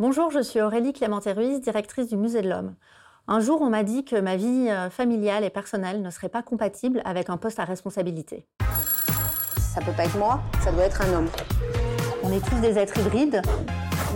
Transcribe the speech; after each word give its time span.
Bonjour, 0.00 0.30
je 0.30 0.40
suis 0.40 0.62
Aurélie 0.62 0.94
Clémenté-Ruiz, 0.94 1.60
directrice 1.60 2.08
du 2.08 2.16
Musée 2.16 2.40
de 2.40 2.48
l'Homme. 2.48 2.74
Un 3.28 3.38
jour, 3.40 3.60
on 3.60 3.68
m'a 3.68 3.82
dit 3.82 4.02
que 4.02 4.18
ma 4.18 4.36
vie 4.36 4.70
euh, 4.70 4.88
familiale 4.88 5.44
et 5.44 5.50
personnelle 5.50 6.00
ne 6.00 6.08
serait 6.08 6.30
pas 6.30 6.42
compatible 6.42 7.02
avec 7.04 7.28
un 7.28 7.36
poste 7.36 7.60
à 7.60 7.66
responsabilité. 7.66 8.46
Ça 9.58 9.82
peut 9.82 9.92
pas 9.94 10.06
être 10.06 10.16
moi, 10.16 10.40
ça 10.64 10.72
doit 10.72 10.84
être 10.84 11.02
un 11.02 11.12
homme. 11.12 11.28
On 12.22 12.32
est 12.32 12.42
tous 12.48 12.58
des 12.62 12.78
êtres 12.78 12.98
hybrides. 12.98 13.42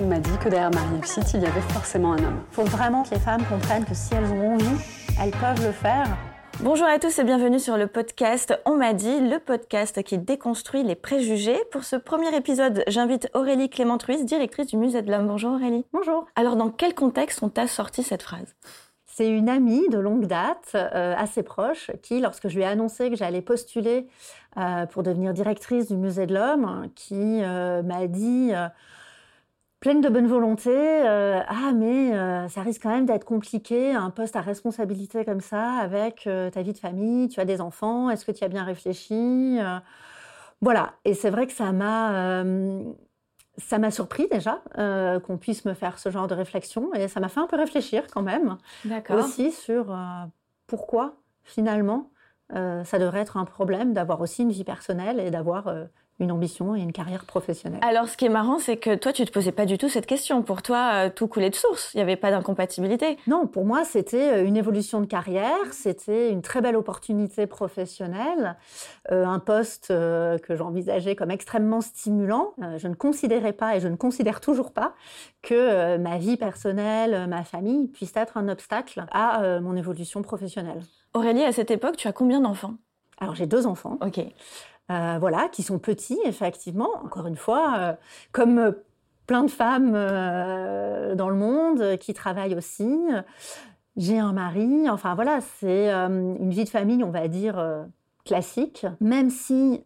On 0.01 0.07
m'a 0.07 0.21
dit 0.21 0.39
que 0.43 0.49
derrière 0.49 0.71
ma 0.71 0.81
réussite, 0.97 1.35
il 1.35 1.43
y 1.43 1.47
avait 1.47 1.61
forcément 1.61 2.15
un 2.15 2.25
homme. 2.25 2.41
Il 2.51 2.55
faut 2.55 2.65
vraiment 2.65 3.03
que 3.03 3.11
les 3.11 3.21
femmes 3.21 3.45
comprennent 3.45 3.85
que 3.85 3.95
si 3.95 4.15
elles 4.15 4.33
ont 4.33 4.55
envie, 4.55 4.81
elles 5.21 5.33
peuvent 5.33 5.67
le 5.67 5.73
faire. 5.73 6.09
Bonjour 6.61 6.87
à 6.87 6.99
tous 6.99 7.19
et 7.19 7.25
bienvenue 7.25 7.59
sur 7.59 7.77
le 7.77 7.89
podcast 7.89 8.59
On 8.65 8.77
m'a 8.77 8.93
dit, 8.93 9.21
le 9.21 9.39
podcast 9.39 10.03
qui 10.03 10.19
déconstruit 10.19 10.85
les 10.85 10.95
préjugés. 10.95 11.59
Pour 11.73 11.85
ce 11.85 11.97
premier 11.97 12.35
épisode, 12.35 12.85
j'invite 12.87 13.29
Aurélie 13.35 13.69
Clément 13.69 13.99
Ruiz, 13.99 14.25
directrice 14.25 14.69
du 14.69 14.77
Musée 14.77 15.03
de 15.03 15.11
l'Homme. 15.11 15.27
Bonjour 15.27 15.53
Aurélie. 15.53 15.85
Bonjour. 15.93 16.27
Alors 16.37 16.57
dans 16.57 16.71
quel 16.71 16.95
contexte 16.95 17.43
on 17.43 17.49
t'a 17.49 17.67
sorti 17.67 18.03
cette 18.03 18.23
phrase? 18.23 18.55
C'est 19.05 19.29
une 19.29 19.49
amie 19.49 19.89
de 19.91 19.99
longue 19.99 20.27
date, 20.27 20.73
euh, 20.75 21.15
assez 21.17 21.43
proche, 21.43 21.91
qui, 22.03 22.21
lorsque 22.21 22.49
je 22.49 22.57
lui 22.57 22.63
ai 22.63 22.67
annoncé 22.67 23.11
que 23.11 23.17
j'allais 23.17 23.43
postuler 23.43 24.09
euh, 24.57 24.87
pour 24.87 25.03
devenir 25.03 25.35
directrice 25.35 25.89
du 25.89 25.97
Musée 25.97 26.27
de 26.27 26.35
l'Homme, 26.35 26.89
qui 26.95 27.43
euh, 27.43 27.83
m'a 27.83 28.07
dit 28.07 28.53
pleine 29.85 30.01
de 30.01 30.09
bonne 30.09 30.27
volonté. 30.27 30.71
Euh, 30.75 31.43
ah, 31.47 31.73
mais 31.75 32.17
euh, 32.17 32.49
ça 32.49 32.63
risque 32.63 32.83
quand 32.83 32.91
même 32.91 33.05
d'être 33.05 33.27
compliqué, 33.27 33.93
un 33.93 34.09
poste 34.09 34.35
à 34.35 34.41
responsabilité 34.41 35.27
comme 35.27 35.43
ça, 35.43 35.73
avec 35.75 36.27
euh, 36.27 36.49
ta 36.49 36.63
vie 36.63 36.73
de 36.73 36.79
famille, 36.79 37.29
tu 37.29 37.39
as 37.39 37.45
des 37.45 37.61
enfants, 37.61 38.09
est-ce 38.09 38.25
que 38.25 38.33
tu 38.33 38.43
as 38.45 38.49
bien 38.49 38.65
réfléchi 38.65 39.59
Voilà, 40.63 40.95
et 41.05 41.13
c'est 41.13 41.29
vrai 41.29 41.47
que 41.47 41.53
ça 41.53 41.71
m'a... 41.73 42.45
ça 43.59 43.79
m'a 43.79 43.91
surpris 43.91 44.27
déjà 44.31 44.63
qu'on 45.27 45.37
puisse 45.37 45.67
me 45.67 45.75
faire 45.75 45.99
ce 45.99 46.09
genre 46.09 46.29
de 46.29 46.35
réflexion 46.35 46.95
et 46.95 47.07
ça 47.07 47.21
m'a 47.21 47.29
fait 47.29 47.41
un 47.41 47.47
peu 47.47 47.57
réfléchir 47.57 48.07
quand 48.11 48.23
même 48.23 48.57
aussi 49.11 49.53
sur 49.53 49.95
pourquoi 50.67 51.17
finalement 51.43 52.11
ça 52.51 52.99
devrait 52.99 53.21
être 53.21 53.37
un 53.37 53.45
problème 53.45 53.93
d'avoir 53.93 54.23
aussi 54.23 54.43
une 54.43 54.51
vie 54.51 54.65
personnelle 54.65 55.21
et 55.21 55.31
d'avoir 55.31 55.67
une 56.21 56.31
ambition 56.31 56.77
et 56.77 56.81
une 56.81 56.93
carrière 56.93 57.25
professionnelle. 57.25 57.81
Alors, 57.83 58.09
ce 58.09 58.17
qui 58.17 58.25
est 58.25 58.31
marrant, 58.31 58.59
c'est 58.59 58.77
que 58.77 58.95
toi, 58.95 59.13
tu 59.13 59.25
te 59.25 59.33
posais 59.33 59.51
pas 59.51 59.67
du 59.67 59.79
tout 59.79 59.89
cette 59.89 60.07
question. 60.07 60.43
Pour 60.43 60.63
toi, 60.63 61.07
euh, 61.07 61.11
tout 61.11 61.27
coulait 61.27 61.51
de 61.51 61.57
source. 61.57 61.91
Il 61.95 61.97
n'y 61.97 62.03
avait 62.03 62.17
pas 62.17 62.31
d'incompatibilité. 62.31 63.19
Non, 63.27 63.47
pour 63.49 63.65
moi, 63.65 63.85
c'était 63.85 64.35
euh, 64.35 64.45
une 64.45 64.57
évolution 64.57 65.01
de 65.01 65.07
carrière. 65.07 65.73
C'était 65.73 66.31
une 66.31 66.41
très 66.41 66.61
belle 66.61 66.77
opportunité 66.77 67.49
professionnelle, 67.49 68.57
euh, 69.11 69.25
un 69.25 69.41
poste 69.41 69.89
que 69.89 70.57
j'envisageais 70.57 71.17
comme 71.17 71.31
extrêmement 71.31 71.81
stimulant. 71.81 72.55
je 72.77 72.89
ne 72.89 72.95
considérais 72.95 73.53
pas 73.53 73.77
et 73.77 73.81
je 73.81 73.89
ne 73.89 73.97
considère 73.97 74.41
toujours 74.41 74.73
pas 74.73 74.95
que 75.43 75.97
ma 75.97 76.19
vie 76.19 76.37
personnelle, 76.37 77.27
ma 77.29 77.45
famille 77.45 77.89
puisse 77.89 78.13
être 78.17 78.37
un 78.37 78.49
obstacle 78.49 79.05
à 79.11 79.61
mon 79.61 79.77
évolution 79.77 80.23
professionnelle. 80.23 80.81
Aurélie, 81.13 81.45
à 81.45 81.53
cette 81.53 81.71
époque, 81.71 81.97
tu 81.97 82.09
as 82.09 82.13
combien 82.13 82.41
d'enfants? 82.41 82.75
Alors, 83.19 83.35
j'ai 83.35 83.47
deux 83.47 83.67
enfants. 83.67 83.99
Ok. 84.01 84.21
Euh, 84.91 85.17
voilà, 85.19 85.49
qui 85.49 85.63
sont 85.63 85.79
petits, 85.79 86.19
effectivement. 86.25 86.91
Encore 87.03 87.27
une 87.27 87.37
fois, 87.37 87.75
euh, 87.79 87.93
comme 88.33 88.75
plein 89.27 89.43
de 89.45 89.51
femmes 89.51 89.95
euh, 89.95 91.15
dans 91.15 91.31
le 91.31 91.37
monde 91.37 91.97
qui 91.97 92.13
travaillent 92.13 92.55
aussi. 92.55 92.91
J'ai 93.97 94.19
un 94.19 94.33
mari. 94.33 94.91
Enfin 94.91 95.15
voilà, 95.15 95.41
c'est 95.41 95.89
une 95.89 96.51
vie 96.51 96.65
de 96.65 96.69
famille, 96.69 97.03
on 97.03 97.11
va 97.11 97.29
dire 97.29 97.87
classique. 98.27 98.87
Même 99.01 99.31
si 99.31 99.85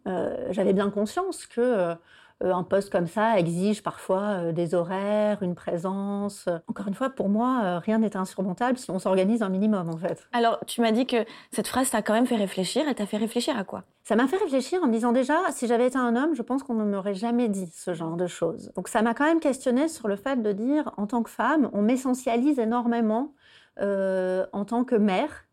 j'avais 0.49 0.73
bien 0.73 0.89
conscience 0.89 1.45
que 1.45 1.61
euh, 1.61 1.95
un 2.41 2.63
poste 2.63 2.89
comme 2.89 3.07
ça 3.07 3.37
exige 3.37 3.83
parfois 3.83 4.21
euh, 4.21 4.51
des 4.51 4.73
horaires, 4.73 5.43
une 5.43 5.55
présence. 5.55 6.47
Encore 6.67 6.87
une 6.87 6.93
fois, 6.93 7.09
pour 7.09 7.27
moi, 7.27 7.61
euh, 7.63 7.79
rien 7.79 7.99
n'est 7.99 8.15
insurmontable 8.15 8.77
si 8.77 8.89
on 8.91 8.99
s'organise 8.99 9.41
un 9.41 9.49
minimum, 9.49 9.89
en 9.89 9.97
fait. 9.97 10.27
Alors, 10.31 10.59
tu 10.65 10.81
m'as 10.81 10.91
dit 10.91 11.05
que 11.05 11.17
cette 11.51 11.67
phrase 11.67 11.89
t'a 11.89 12.01
quand 12.01 12.13
même 12.13 12.27
fait 12.27 12.37
réfléchir. 12.37 12.85
Elle 12.87 12.95
t'a 12.95 13.05
fait 13.05 13.17
réfléchir 13.17 13.57
à 13.57 13.63
quoi? 13.63 13.83
Ça 14.03 14.15
m'a 14.15 14.27
fait 14.27 14.37
réfléchir 14.37 14.81
en 14.81 14.87
me 14.87 14.93
disant 14.93 15.11
déjà, 15.11 15.37
si 15.51 15.67
j'avais 15.67 15.87
été 15.87 15.97
un 15.97 16.15
homme, 16.15 16.33
je 16.33 16.41
pense 16.41 16.63
qu'on 16.63 16.75
ne 16.75 16.85
m'aurait 16.85 17.13
jamais 17.13 17.49
dit 17.49 17.69
ce 17.73 17.93
genre 17.93 18.15
de 18.15 18.27
choses. 18.27 18.71
Donc, 18.75 18.87
ça 18.87 19.01
m'a 19.01 19.13
quand 19.13 19.25
même 19.25 19.41
questionné 19.41 19.87
sur 19.87 20.07
le 20.07 20.15
fait 20.15 20.41
de 20.41 20.51
dire, 20.51 20.91
en 20.97 21.07
tant 21.07 21.23
que 21.23 21.29
femme, 21.29 21.69
on 21.73 21.81
m'essentialise 21.81 22.59
énormément 22.59 23.33
en 23.81 24.65
tant 24.65 24.83
que 24.83 24.95
mère. 24.95 25.45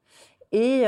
Et, 0.53 0.85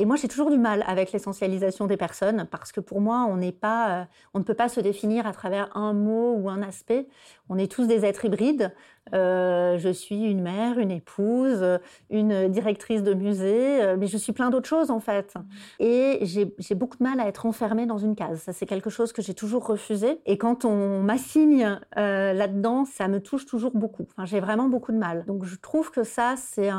et 0.00 0.06
moi, 0.06 0.16
j'ai 0.16 0.28
toujours 0.28 0.50
du 0.50 0.56
mal 0.56 0.82
avec 0.86 1.12
l'essentialisation 1.12 1.86
des 1.86 1.98
personnes 1.98 2.46
parce 2.50 2.72
que 2.72 2.80
pour 2.80 3.02
moi, 3.02 3.26
on 3.28 3.36
n'est 3.36 3.52
pas, 3.52 4.00
euh, 4.00 4.04
on 4.32 4.38
ne 4.38 4.44
peut 4.44 4.54
pas 4.54 4.70
se 4.70 4.80
définir 4.80 5.26
à 5.26 5.32
travers 5.34 5.76
un 5.76 5.92
mot 5.92 6.36
ou 6.36 6.48
un 6.48 6.62
aspect. 6.62 7.06
On 7.50 7.58
est 7.58 7.70
tous 7.70 7.86
des 7.86 8.06
êtres 8.06 8.24
hybrides. 8.24 8.72
Euh, 9.14 9.78
je 9.78 9.88
suis 9.88 10.24
une 10.24 10.42
mère, 10.42 10.78
une 10.78 10.90
épouse, 10.90 11.64
une 12.10 12.48
directrice 12.48 13.02
de 13.02 13.14
musée, 13.14 13.82
euh, 13.82 13.96
mais 13.98 14.06
je 14.06 14.16
suis 14.16 14.32
plein 14.32 14.50
d'autres 14.50 14.68
choses 14.68 14.90
en 14.90 15.00
fait. 15.00 15.34
Et 15.78 16.20
j'ai 16.22 16.74
beaucoup 16.74 16.96
de 16.98 17.02
mal 17.02 17.20
à 17.20 17.26
être 17.26 17.46
enfermée 17.46 17.86
dans 17.86 17.98
une 17.98 18.14
case. 18.14 18.40
Ça, 18.42 18.52
c'est 18.52 18.66
quelque 18.66 18.90
chose 18.90 19.12
que 19.12 19.22
j'ai 19.22 19.34
toujours 19.34 19.66
refusé. 19.66 20.20
Et 20.26 20.38
quand 20.38 20.64
on 20.64 21.02
m'assigne 21.02 21.80
euh, 21.96 22.32
là-dedans, 22.32 22.84
ça 22.84 23.08
me 23.08 23.20
touche 23.20 23.46
toujours 23.46 23.72
beaucoup. 23.74 24.06
Enfin, 24.12 24.26
j'ai 24.26 24.40
vraiment 24.40 24.68
beaucoup 24.68 24.92
de 24.92 24.98
mal. 24.98 25.24
Donc, 25.26 25.44
je 25.44 25.56
trouve 25.56 25.90
que 25.90 26.04
ça, 26.04 26.34
c'est 26.36 26.70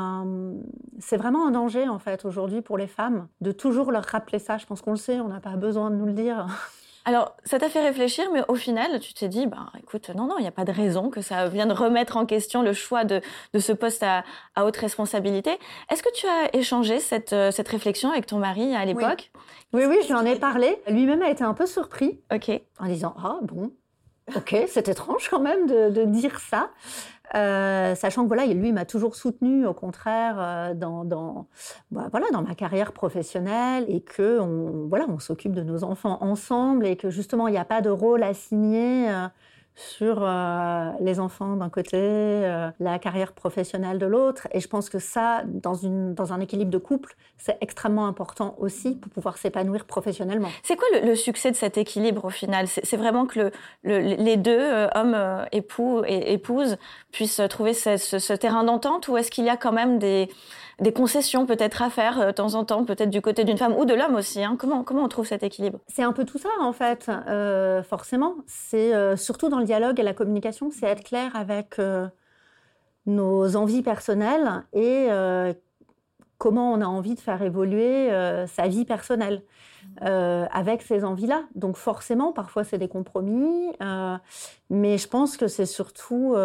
vraiment 1.16 1.46
un 1.46 1.50
danger 1.50 1.88
en 1.88 1.98
fait 1.98 2.24
aujourd'hui 2.24 2.62
pour 2.62 2.78
les 2.78 2.86
femmes 2.86 3.28
de 3.40 3.52
toujours 3.52 3.92
leur 3.92 4.04
rappeler 4.04 4.38
ça. 4.38 4.58
Je 4.58 4.66
pense 4.66 4.80
qu'on 4.80 4.92
le 4.92 4.96
sait, 4.96 5.20
on 5.20 5.28
n'a 5.28 5.40
pas 5.40 5.56
besoin 5.56 5.90
de 5.90 5.96
nous 5.96 6.06
le 6.06 6.12
dire. 6.12 6.46
Alors, 7.04 7.34
ça 7.44 7.58
t'a 7.58 7.68
fait 7.68 7.80
réfléchir, 7.84 8.30
mais 8.32 8.42
au 8.46 8.54
final, 8.54 9.00
tu 9.00 9.12
t'es 9.12 9.28
dit, 9.28 9.46
bah, 9.46 9.66
écoute, 9.78 10.10
non, 10.10 10.26
non, 10.26 10.36
il 10.38 10.42
n'y 10.42 10.48
a 10.48 10.52
pas 10.52 10.64
de 10.64 10.70
raison 10.72 11.10
que 11.10 11.20
ça 11.20 11.48
vienne 11.48 11.72
remettre 11.72 12.16
en 12.16 12.26
question 12.26 12.62
le 12.62 12.72
choix 12.72 13.04
de, 13.04 13.20
de 13.52 13.58
ce 13.58 13.72
poste 13.72 14.02
à, 14.04 14.24
à 14.54 14.64
haute 14.64 14.76
responsabilité. 14.76 15.58
Est-ce 15.90 16.02
que 16.02 16.12
tu 16.14 16.26
as 16.26 16.54
échangé 16.56 17.00
cette, 17.00 17.32
euh, 17.32 17.50
cette 17.50 17.68
réflexion 17.68 18.10
avec 18.10 18.26
ton 18.26 18.38
mari 18.38 18.74
à 18.76 18.84
l'époque? 18.84 19.32
Oui, 19.72 19.84
oui, 19.86 19.98
je 20.02 20.08
lui 20.08 20.14
en 20.14 20.24
ai 20.24 20.36
parlé. 20.36 20.80
Lui-même 20.86 21.22
a 21.22 21.30
été 21.30 21.42
un 21.42 21.54
peu 21.54 21.66
surpris. 21.66 22.20
Ok. 22.32 22.50
En 22.78 22.86
disant, 22.86 23.14
ah 23.18 23.38
bon, 23.42 23.72
ok, 24.36 24.56
c'est 24.68 24.88
étrange 24.88 25.28
quand 25.28 25.40
même 25.40 25.66
de, 25.66 25.90
de 25.90 26.04
dire 26.04 26.38
ça. 26.38 26.70
Euh, 27.34 27.94
sachant 27.94 28.22
que 28.24 28.28
voilà, 28.28 28.46
lui 28.46 28.72
m'a 28.72 28.84
toujours 28.84 29.16
soutenu, 29.16 29.66
au 29.66 29.74
contraire, 29.74 30.36
euh, 30.38 30.74
dans, 30.74 31.04
dans 31.04 31.46
bah, 31.90 32.08
voilà, 32.10 32.26
dans 32.32 32.42
ma 32.42 32.54
carrière 32.54 32.92
professionnelle, 32.92 33.84
et 33.88 34.00
que 34.00 34.38
on, 34.40 34.86
voilà, 34.88 35.06
on 35.08 35.18
s'occupe 35.18 35.52
de 35.54 35.62
nos 35.62 35.84
enfants 35.84 36.18
ensemble, 36.20 36.86
et 36.86 36.96
que 36.96 37.10
justement, 37.10 37.48
il 37.48 37.52
n'y 37.52 37.58
a 37.58 37.64
pas 37.64 37.80
de 37.80 37.90
rôle 37.90 38.22
assigné. 38.22 39.08
Euh, 39.72 39.92
sur 39.92 40.22
euh, 40.22 40.90
les 41.00 41.20
enfants 41.20 41.56
d'un 41.56 41.68
côté, 41.68 41.96
euh, 41.96 42.70
la 42.80 42.98
carrière 42.98 43.32
professionnelle 43.32 43.98
de 43.98 44.06
l'autre. 44.06 44.48
Et 44.52 44.60
je 44.60 44.68
pense 44.68 44.88
que 44.88 44.98
ça, 44.98 45.42
dans, 45.46 45.74
une, 45.74 46.14
dans 46.14 46.32
un 46.32 46.40
équilibre 46.40 46.70
de 46.70 46.78
couple, 46.78 47.14
c'est 47.38 47.58
extrêmement 47.60 48.06
important 48.06 48.54
aussi 48.58 48.96
pour 48.96 49.12
pouvoir 49.12 49.38
s'épanouir 49.38 49.84
professionnellement. 49.84 50.48
C'est 50.62 50.76
quoi 50.76 50.86
le, 51.02 51.14
succès 51.14 51.50
de 51.50 51.56
cet 51.56 51.78
équilibre 51.78 52.24
au 52.24 52.30
final? 52.30 52.66
C'est 52.68 52.96
vraiment 52.96 53.26
que 53.26 53.50
le, 53.82 53.98
les 53.98 54.36
deux, 54.36 54.58
euh, 54.58 54.88
hommes, 54.94 55.46
époux 55.52 56.02
et 56.06 56.32
épouses, 56.32 56.76
puissent 57.10 57.42
trouver 57.48 57.74
ce, 57.74 57.96
ce 57.96 58.32
terrain 58.32 58.64
d'entente 58.64 59.08
ou 59.08 59.16
est-ce 59.16 59.30
qu'il 59.30 59.44
y 59.44 59.50
a 59.50 59.56
quand 59.56 59.72
même 59.72 59.98
des 59.98 60.28
des 60.82 60.92
concessions 60.92 61.46
peut-être 61.46 61.80
à 61.82 61.90
faire 61.90 62.20
euh, 62.20 62.26
de 62.26 62.32
temps 62.32 62.54
en 62.54 62.64
temps, 62.64 62.84
peut-être 62.84 63.10
du 63.10 63.20
côté 63.20 63.44
d'une 63.44 63.56
femme 63.56 63.74
ou 63.76 63.84
de 63.84 63.94
l'homme 63.94 64.16
aussi. 64.16 64.42
Hein? 64.42 64.56
Comment, 64.58 64.82
comment 64.82 65.04
on 65.04 65.08
trouve 65.08 65.26
cet 65.26 65.42
équilibre? 65.42 65.78
C'est 65.86 66.02
un 66.02 66.12
peu 66.12 66.24
tout 66.24 66.38
ça 66.38 66.48
en 66.60 66.72
fait, 66.72 67.10
euh, 67.28 67.82
forcément. 67.82 68.34
C'est 68.46 68.94
euh, 68.94 69.16
surtout 69.16 69.48
dans 69.48 69.58
le 69.62 69.66
dialogue 69.66 69.98
et 69.98 70.02
la 70.02 70.12
communication, 70.12 70.70
c'est 70.70 70.86
être 70.86 71.02
clair 71.02 71.34
avec 71.34 71.80
nos 73.06 73.56
envies 73.56 73.82
personnelles 73.82 74.64
et 74.74 75.08
comment 76.38 76.72
on 76.72 76.80
a 76.80 76.86
envie 76.86 77.14
de 77.14 77.20
faire 77.20 77.40
évoluer 77.42 78.10
sa 78.46 78.68
vie 78.68 78.84
personnelle 78.84 79.42
avec 80.00 80.82
ces 80.82 81.04
envies-là. 81.04 81.44
Donc 81.54 81.76
forcément, 81.76 82.32
parfois 82.32 82.64
c'est 82.64 82.78
des 82.78 82.88
compromis, 82.88 83.72
mais 84.70 84.98
je 84.98 85.08
pense 85.08 85.36
que 85.36 85.48
c'est 85.48 85.66
surtout 85.66 86.36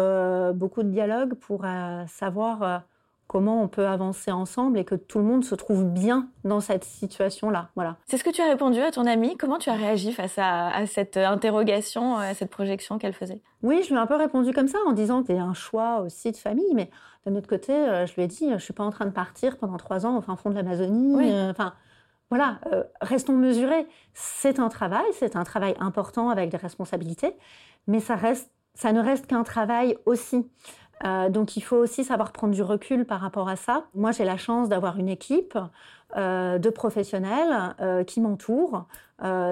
beaucoup 0.54 0.82
de 0.82 0.90
dialogue 0.90 1.34
pour 1.34 1.64
savoir 2.06 2.82
comment 3.28 3.62
on 3.62 3.68
peut 3.68 3.86
avancer 3.86 4.32
ensemble 4.32 4.78
et 4.78 4.84
que 4.84 4.94
tout 4.94 5.18
le 5.18 5.24
monde 5.24 5.44
se 5.44 5.54
trouve 5.54 5.84
bien 5.84 6.28
dans 6.44 6.60
cette 6.60 6.82
situation-là. 6.82 7.68
Voilà. 7.76 7.96
C'est 8.06 8.16
ce 8.16 8.24
que 8.24 8.30
tu 8.30 8.40
as 8.40 8.48
répondu 8.48 8.80
à 8.80 8.90
ton 8.90 9.04
amie. 9.04 9.36
Comment 9.36 9.58
tu 9.58 9.68
as 9.68 9.74
réagi 9.74 10.12
face 10.12 10.36
à, 10.38 10.86
cette 10.86 11.18
interrogation, 11.18 12.16
à 12.16 12.32
cette 12.32 12.50
projection 12.50 12.98
qu'elle 12.98 13.12
faisait? 13.12 13.42
Oui, 13.62 13.82
je 13.82 13.90
lui 13.90 13.96
ai 13.96 13.98
un 13.98 14.06
peu 14.06 14.16
répondu 14.16 14.52
comme 14.52 14.66
ça 14.66 14.78
en 14.86 14.92
disant 14.92 15.20
que 15.20 15.28
c'est 15.28 15.38
un 15.38 15.52
choix 15.52 16.00
aussi 16.00 16.32
de 16.32 16.38
famille, 16.38 16.72
mais 16.74 16.90
d'un 17.26 17.36
autre 17.36 17.48
côté, 17.48 17.72
euh, 17.72 18.06
je 18.06 18.14
lui 18.14 18.22
ai 18.22 18.26
dit, 18.26 18.50
je 18.50 18.56
suis 18.56 18.72
pas 18.72 18.84
en 18.84 18.90
train 18.90 19.04
de 19.04 19.10
partir 19.10 19.58
pendant 19.58 19.76
trois 19.76 20.06
ans 20.06 20.16
au 20.16 20.22
fin 20.22 20.36
fond 20.36 20.48
de 20.48 20.54
l'Amazonie. 20.54 21.30
Euh, 21.30 21.50
enfin. 21.50 21.74
voilà, 22.30 22.60
euh, 22.72 22.82
restons 23.02 23.34
mesurés. 23.34 23.86
C'est 24.14 24.58
un 24.58 24.70
travail, 24.70 25.04
c'est 25.12 25.36
un 25.36 25.44
travail 25.44 25.74
important 25.80 26.30
avec 26.30 26.48
des 26.48 26.56
responsabilités, 26.56 27.36
mais 27.86 28.00
ça 28.00 28.16
reste, 28.16 28.50
ça 28.72 28.92
ne 28.92 29.02
reste 29.02 29.26
qu'un 29.26 29.42
travail 29.42 29.98
aussi. 30.06 30.48
Euh, 31.04 31.28
donc 31.28 31.56
il 31.56 31.60
faut 31.60 31.76
aussi 31.76 32.04
savoir 32.04 32.32
prendre 32.32 32.54
du 32.54 32.62
recul 32.62 33.04
par 33.04 33.20
rapport 33.20 33.48
à 33.48 33.56
ça. 33.56 33.84
Moi 33.94 34.12
j'ai 34.12 34.24
la 34.24 34.36
chance 34.36 34.68
d'avoir 34.68 34.98
une 34.98 35.08
équipe 35.08 35.58
euh, 36.16 36.58
de 36.58 36.70
professionnels 36.70 37.74
euh, 37.80 38.04
qui 38.04 38.20
m'entourent, 38.20 38.86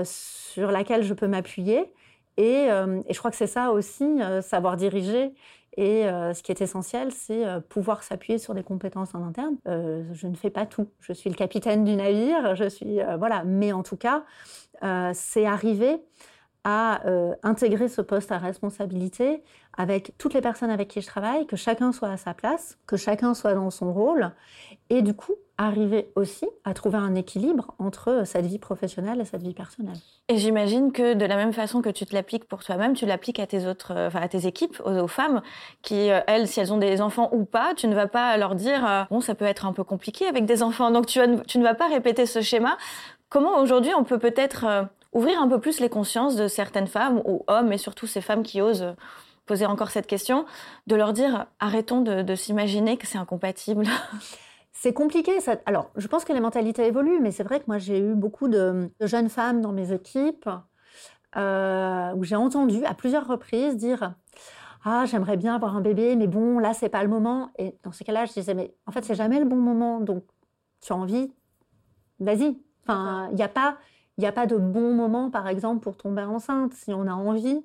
sur 0.04 0.70
laquelle 0.70 1.02
je 1.02 1.12
peux 1.12 1.26
m'appuyer. 1.26 1.92
Et, 2.36 2.66
et, 2.66 3.12
je 3.12 3.18
crois 3.18 3.30
que 3.30 3.36
c'est 3.36 3.48
ça 3.48 3.72
aussi, 3.72 4.20
savoir 4.42 4.76
diriger 4.76 5.32
Et 5.76 6.02
ce 6.04 6.40
qui 6.42 6.52
est 6.52 6.60
essentiel, 6.60 7.10
c'est 7.10 7.44
pouvoir 7.68 8.04
s'appuyer 8.04 8.38
sur 8.38 8.54
des 8.54 8.62
compétences 8.62 9.16
en 9.16 9.24
interne. 9.24 9.56
Je 9.64 10.26
ne 10.28 10.36
fais 10.36 10.50
pas 10.50 10.66
tout. 10.66 10.86
Je 11.00 11.12
suis 11.12 11.30
le 11.30 11.34
capitaine 11.34 11.82
du 11.82 11.96
navire, 11.96 12.54
je 12.54 12.68
suis 12.68 13.00
voilà. 13.18 13.42
Mais 13.42 13.72
en 13.72 13.82
tout 13.82 13.96
cas, 13.96 14.22
c'est 15.14 15.46
arriver 15.46 15.98
à 16.68 17.02
intégrer 17.44 17.88
ce 17.88 18.02
poste 18.02 18.32
à 18.32 18.38
responsabilité 18.38 19.44
avec 19.76 20.12
toutes 20.18 20.34
les 20.34 20.40
personnes 20.40 20.70
avec 20.70 20.88
qui 20.88 21.00
je 21.00 21.06
travaille, 21.06 21.46
que 21.46 21.56
chacun 21.56 21.92
soit 21.92 22.08
à 22.08 22.16
sa 22.16 22.34
place, 22.34 22.76
que 22.86 22.96
chacun 22.96 23.34
soit 23.34 23.54
dans 23.54 23.70
son 23.70 23.92
rôle, 23.92 24.32
et 24.90 25.02
du 25.02 25.14
coup 25.14 25.34
arriver 25.58 26.10
aussi 26.16 26.46
à 26.64 26.74
trouver 26.74 26.98
un 26.98 27.14
équilibre 27.14 27.74
entre 27.78 28.22
cette 28.26 28.44
vie 28.44 28.58
professionnelle 28.58 29.20
et 29.20 29.24
cette 29.24 29.42
vie 29.42 29.54
personnelle. 29.54 29.96
Et 30.28 30.36
j'imagine 30.36 30.92
que 30.92 31.14
de 31.14 31.24
la 31.24 31.36
même 31.36 31.52
façon 31.52 31.80
que 31.80 31.88
tu 31.88 32.04
te 32.04 32.14
l'appliques 32.14 32.46
pour 32.46 32.62
toi-même, 32.62 32.92
tu 32.94 33.06
l'appliques 33.06 33.40
à 33.40 33.46
tes 33.46 33.66
autres, 33.66 33.94
enfin 33.96 34.20
à 34.20 34.28
tes 34.28 34.46
équipes, 34.46 34.80
aux, 34.84 35.08
femmes 35.08 35.40
qui, 35.82 36.10
euh, 36.10 36.20
elles, 36.26 36.46
si 36.46 36.60
elles 36.60 36.72
ont 36.72 36.78
des 36.78 37.00
enfants 37.00 37.30
ou 37.32 37.44
pas, 37.44 37.74
tu 37.74 37.86
ne 37.88 37.94
vas 37.94 38.06
pas 38.06 38.36
leur 38.36 38.54
dire 38.54 38.86
euh, 38.86 39.04
bon, 39.10 39.20
ça 39.20 39.34
peut 39.34 39.46
être 39.46 39.64
un 39.64 39.72
peu 39.72 39.84
compliqué 39.84 40.26
avec 40.26 40.44
des 40.44 40.62
enfants, 40.62 40.90
donc 40.90 41.06
tu, 41.06 41.20
ne 41.20 41.62
vas 41.62 41.74
pas 41.74 41.88
répéter 41.88 42.26
ce 42.26 42.42
schéma. 42.42 42.76
Comment 43.28 43.58
aujourd'hui 43.58 43.92
on 43.98 44.04
peut 44.04 44.18
peut-être 44.18 44.64
euh, 44.66 44.82
ouvrir 45.16 45.40
un 45.40 45.48
peu 45.48 45.58
plus 45.58 45.80
les 45.80 45.88
consciences 45.88 46.36
de 46.36 46.46
certaines 46.46 46.86
femmes 46.86 47.22
ou 47.24 47.42
hommes, 47.46 47.72
et 47.72 47.78
surtout 47.78 48.06
ces 48.06 48.20
femmes 48.20 48.42
qui 48.42 48.60
osent 48.60 48.94
poser 49.46 49.64
encore 49.64 49.90
cette 49.90 50.06
question, 50.06 50.44
de 50.86 50.96
leur 50.96 51.12
dire 51.12 51.46
arrêtons 51.60 52.02
de, 52.02 52.34
s'imaginer 52.34 52.96
que 52.96 53.06
c'est 53.06 53.18
incompatible. 53.18 53.86
C'est 54.78 54.92
compliqué. 54.92 55.40
Ça... 55.40 55.56
Alors, 55.64 55.90
je 55.96 56.06
pense 56.06 56.26
que 56.26 56.34
les 56.34 56.40
mentalités 56.40 56.86
évoluent, 56.86 57.18
mais 57.18 57.30
c'est 57.30 57.42
vrai 57.42 57.60
que 57.60 57.64
moi, 57.66 57.78
j'ai 57.78 57.98
eu 57.98 58.14
beaucoup 58.14 58.46
de, 58.46 58.90
jeunes 59.00 59.30
femmes 59.30 59.62
dans 59.62 59.72
mes 59.72 59.90
équipes 59.90 60.50
euh, 61.36 62.12
où 62.12 62.24
j'ai 62.24 62.36
entendu 62.36 62.84
à 62.84 62.92
plusieurs 62.92 63.26
reprises 63.26 63.78
dire 63.78 64.14
ah 64.84 65.06
j'aimerais 65.06 65.38
bien 65.38 65.54
avoir 65.54 65.76
un 65.76 65.80
bébé 65.80 66.14
mais 66.14 66.28
bon 66.28 66.58
là 66.58 66.72
c'est 66.72 66.88
pas 66.88 67.02
le 67.02 67.08
moment 67.08 67.50
et 67.58 67.74
dans 67.82 67.90
ces 67.90 68.04
cas-là 68.04 68.24
je 68.26 68.34
disais 68.34 68.54
mais 68.54 68.74
en 68.86 68.92
fait 68.92 69.04
c'est 69.04 69.16
jamais 69.16 69.40
le 69.40 69.44
bon 69.44 69.56
moment 69.56 70.00
donc 70.00 70.24
tu 70.80 70.92
as 70.92 70.96
envie 70.96 71.32
vas-y. 72.20 72.56
Enfin 72.84 73.28
il 73.30 73.36
n'y 73.36 73.42
a 73.42 73.48
pas 73.48 73.78
il 74.18 74.22
n'y 74.22 74.26
a 74.26 74.32
pas 74.32 74.46
de 74.46 74.56
bon 74.56 74.94
moment 74.94 75.30
par 75.30 75.48
exemple 75.48 75.80
pour 75.80 75.96
tomber 75.96 76.22
enceinte 76.22 76.72
si 76.74 76.92
on 76.92 77.06
a 77.06 77.12
envie 77.12 77.64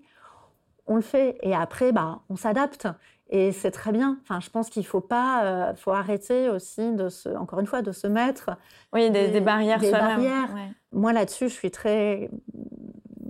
on 0.91 0.95
le 0.95 1.01
fait. 1.01 1.37
Et 1.41 1.55
après, 1.55 1.91
bah, 1.91 2.19
on 2.29 2.35
s'adapte. 2.35 2.87
Et 3.29 3.53
c'est 3.53 3.71
très 3.71 3.93
bien. 3.93 4.17
Enfin, 4.23 4.41
je 4.41 4.49
pense 4.49 4.69
qu'il 4.69 4.85
faut 4.85 4.99
pas, 4.99 5.45
euh, 5.45 5.75
faut 5.75 5.91
arrêter 5.91 6.49
aussi 6.49 6.91
de 6.91 7.07
se, 7.07 7.29
encore 7.29 7.61
une 7.61 7.65
fois, 7.65 7.81
de 7.81 7.93
se 7.93 8.07
mettre. 8.07 8.49
Oui, 8.91 9.09
des, 9.09 9.39
barrières 9.39 9.79
des 9.79 9.91
barrières. 9.91 10.49
Moi 10.91 11.13
là-dessus, 11.13 11.47
je 11.47 11.53
suis 11.53 11.71
très, 11.71 12.29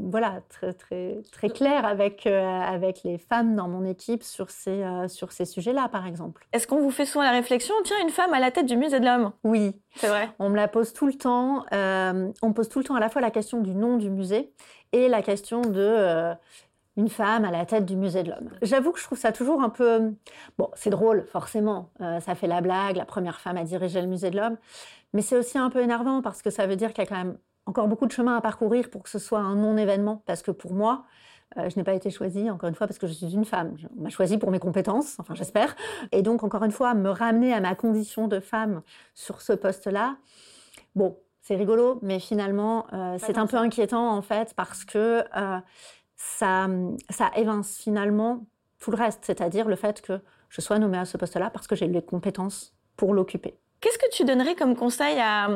voilà, 0.01 0.41
très 0.49 0.73
très 0.73 1.21
très 1.31 1.49
claire 1.49 1.85
avec 1.85 2.25
euh, 2.27 2.41
avec 2.41 3.03
les 3.03 3.17
femmes 3.17 3.55
dans 3.55 3.67
mon 3.67 3.85
équipe 3.85 4.23
sur 4.23 4.49
ces 4.49 4.83
euh, 4.83 5.07
sur 5.07 5.31
ces 5.31 5.45
sujets-là, 5.45 5.89
par 5.89 6.07
exemple. 6.07 6.47
Est-ce 6.53 6.67
qu'on 6.67 6.81
vous 6.81 6.91
fait 6.91 7.05
souvent 7.05 7.23
la 7.23 7.31
réflexion, 7.31 7.75
tiens, 7.83 7.97
une 8.03 8.09
femme 8.09 8.33
à 8.33 8.39
la 8.39 8.51
tête 8.51 8.65
du 8.65 8.77
musée 8.77 8.99
de 8.99 9.05
l'homme? 9.05 9.31
Oui, 9.43 9.75
c'est 9.95 10.07
vrai. 10.07 10.29
On 10.39 10.49
me 10.49 10.55
la 10.55 10.67
pose 10.67 10.93
tout 10.93 11.07
le 11.07 11.13
temps. 11.13 11.65
on 11.71 12.53
pose 12.53 12.69
tout 12.69 12.79
le 12.79 12.85
temps 12.85 12.95
à 12.95 12.99
la 12.99 13.09
fois 13.09 13.21
la 13.21 13.31
question 13.31 13.61
du 13.61 13.73
nom 13.75 13.97
du 13.97 14.09
musée 14.09 14.53
et 14.91 15.07
la 15.07 15.21
question 15.21 15.61
de 15.61 16.35
une 16.97 17.09
femme 17.09 17.45
à 17.45 17.51
la 17.51 17.65
tête 17.65 17.85
du 17.85 17.95
musée 17.95 18.23
de 18.23 18.29
l'homme. 18.29 18.49
J'avoue 18.61 18.91
que 18.91 18.99
je 18.99 19.05
trouve 19.05 19.17
ça 19.17 19.31
toujours 19.31 19.61
un 19.61 19.69
peu... 19.69 20.13
Bon, 20.57 20.69
c'est 20.73 20.89
drôle, 20.89 21.25
forcément, 21.25 21.89
euh, 22.01 22.19
ça 22.19 22.35
fait 22.35 22.47
la 22.47 22.61
blague, 22.61 22.97
la 22.97 23.05
première 23.05 23.39
femme 23.39 23.57
à 23.57 23.63
diriger 23.63 24.01
le 24.01 24.07
musée 24.07 24.29
de 24.29 24.37
l'homme, 24.37 24.57
mais 25.13 25.21
c'est 25.21 25.37
aussi 25.37 25.57
un 25.57 25.69
peu 25.69 25.81
énervant 25.81 26.21
parce 26.21 26.41
que 26.41 26.49
ça 26.49 26.67
veut 26.67 26.75
dire 26.75 26.93
qu'il 26.93 27.03
y 27.03 27.07
a 27.07 27.09
quand 27.09 27.17
même 27.23 27.37
encore 27.65 27.87
beaucoup 27.87 28.05
de 28.05 28.11
chemin 28.11 28.35
à 28.35 28.41
parcourir 28.41 28.89
pour 28.89 29.03
que 29.03 29.09
ce 29.09 29.19
soit 29.19 29.39
un 29.39 29.55
non-événement, 29.55 30.23
parce 30.25 30.41
que 30.41 30.51
pour 30.51 30.73
moi, 30.73 31.05
euh, 31.57 31.69
je 31.69 31.77
n'ai 31.77 31.83
pas 31.83 31.93
été 31.93 32.09
choisie, 32.09 32.49
encore 32.49 32.69
une 32.69 32.75
fois, 32.75 32.87
parce 32.87 32.97
que 32.97 33.07
je 33.07 33.13
suis 33.13 33.33
une 33.33 33.45
femme. 33.45 33.75
On 33.97 34.03
m'a 34.03 34.09
choisie 34.09 34.37
pour 34.37 34.51
mes 34.51 34.59
compétences, 34.59 35.17
enfin 35.19 35.35
j'espère. 35.35 35.75
Et 36.11 36.21
donc, 36.21 36.43
encore 36.43 36.63
une 36.63 36.71
fois, 36.71 36.93
me 36.93 37.09
ramener 37.09 37.53
à 37.53 37.59
ma 37.59 37.75
condition 37.75 38.27
de 38.27 38.39
femme 38.39 38.81
sur 39.13 39.41
ce 39.41 39.53
poste-là, 39.53 40.17
bon, 40.95 41.17
c'est 41.41 41.55
rigolo, 41.55 41.99
mais 42.01 42.19
finalement, 42.19 42.85
euh, 42.93 43.17
c'est 43.19 43.37
un 43.37 43.47
peu 43.47 43.57
inquiétant, 43.57 44.09
en 44.09 44.21
fait, 44.21 44.53
parce 44.55 44.85
que 44.85 45.23
ça, 46.15 46.67
ça 47.09 47.31
évince 47.35 47.77
finalement 47.77 48.45
tout 48.79 48.91
le 48.91 48.97
reste, 48.97 49.23
c'est-à-dire 49.25 49.67
le 49.67 49.75
fait 49.75 50.01
que 50.01 50.21
je 50.49 50.61
sois 50.61 50.79
nommée 50.79 50.97
à 50.97 51.05
ce 51.05 51.17
poste-là 51.17 51.49
parce 51.49 51.67
que 51.67 51.75
j'ai 51.75 51.87
les 51.87 52.01
compétences 52.01 52.75
pour 52.97 53.13
l'occuper. 53.13 53.57
Qu'est-ce 53.81 53.97
que 53.97 54.09
tu 54.11 54.25
donnerais 54.25 54.53
comme 54.53 54.75
conseil 54.75 55.17
à, 55.19 55.49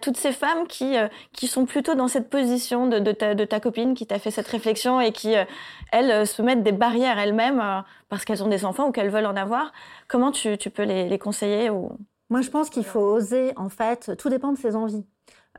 toutes 0.00 0.16
ces 0.16 0.32
femmes 0.32 0.66
qui, 0.66 0.96
euh, 0.96 1.06
qui 1.32 1.46
sont 1.46 1.66
plutôt 1.66 1.94
dans 1.94 2.08
cette 2.08 2.30
position 2.30 2.86
de, 2.86 2.98
de, 2.98 3.44
ta, 3.44 3.60
copine 3.60 3.92
qui 3.92 4.06
t'a 4.06 4.18
fait 4.18 4.30
cette 4.30 4.48
réflexion 4.48 5.02
et 5.02 5.12
qui, 5.12 5.36
euh, 5.36 5.44
elles, 5.92 6.10
euh, 6.10 6.24
se 6.24 6.40
mettent 6.40 6.62
des 6.62 6.72
barrières 6.72 7.18
elles-mêmes 7.18 7.62
parce 8.08 8.24
qu'elles 8.24 8.42
ont 8.42 8.48
des 8.48 8.64
enfants 8.64 8.88
ou 8.88 8.92
qu'elles 8.92 9.10
veulent 9.10 9.26
en 9.26 9.36
avoir? 9.36 9.72
Comment 10.08 10.32
tu, 10.32 10.56
peux 10.70 10.84
les, 10.84 11.18
conseiller 11.18 11.68
ou... 11.68 11.92
Moi, 12.30 12.40
je 12.40 12.48
pense 12.48 12.70
qu'il 12.70 12.84
faut 12.84 13.00
oser, 13.00 13.52
en 13.56 13.68
fait, 13.68 14.16
tout 14.16 14.30
dépend 14.30 14.52
de 14.52 14.58
ses 14.58 14.74
envies. 14.74 15.04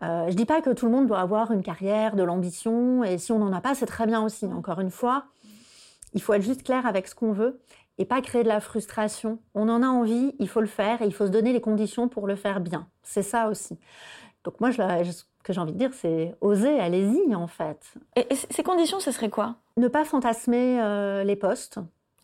Je 0.01 0.07
ne 0.07 0.33
dis 0.33 0.45
pas 0.45 0.61
que 0.61 0.71
tout 0.71 0.87
le 0.87 0.91
monde 0.91 1.05
doit 1.05 1.19
avoir 1.19 1.51
une 1.51 1.61
carrière, 1.61 2.15
de 2.15 2.23
l'ambition, 2.23 3.03
et 3.03 3.19
si 3.19 3.31
on 3.31 3.39
n'en 3.39 3.53
a 3.53 3.61
pas, 3.61 3.75
c'est 3.75 3.85
très 3.85 4.07
bien 4.07 4.23
aussi. 4.23 4.45
Encore 4.45 4.79
une 4.79 4.91
fois, 4.91 5.25
il 6.13 6.21
faut 6.21 6.33
être 6.33 6.41
juste 6.41 6.63
clair 6.63 6.85
avec 6.85 7.07
ce 7.07 7.13
qu'on 7.13 7.33
veut 7.33 7.59
et 7.99 8.05
pas 8.05 8.21
créer 8.21 8.43
de 8.43 8.47
la 8.47 8.61
frustration. 8.61 9.37
On 9.53 9.69
en 9.69 9.83
a 9.83 9.87
envie, 9.87 10.33
il 10.39 10.47
faut 10.47 10.61
le 10.61 10.67
faire 10.67 11.01
et 11.01 11.05
il 11.05 11.13
faut 11.13 11.27
se 11.27 11.31
donner 11.31 11.53
les 11.53 11.61
conditions 11.61 12.07
pour 12.07 12.25
le 12.25 12.35
faire 12.35 12.61
bien. 12.61 12.87
C'est 13.03 13.21
ça 13.21 13.49
aussi. 13.49 13.77
Donc 14.43 14.59
moi, 14.61 14.71
ce 14.71 15.23
que 15.43 15.53
j'ai 15.53 15.59
envie 15.59 15.73
de 15.73 15.77
dire, 15.77 15.91
c'est 15.93 16.33
oser, 16.41 16.79
allez-y 16.79 17.35
en 17.35 17.47
fait. 17.47 17.93
Et, 18.15 18.25
ces 18.33 18.63
conditions, 18.63 18.99
ce 18.99 19.11
serait 19.11 19.29
quoi? 19.29 19.55
Ne 19.77 19.89
pas 19.89 20.05
fantasmer 20.05 20.81
euh, 20.81 21.23
les 21.23 21.35
postes. 21.35 21.79